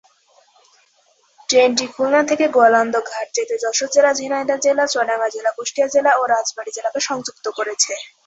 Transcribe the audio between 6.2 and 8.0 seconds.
রাজবাড়ী জেলাকে সংযুক্ত করেছে।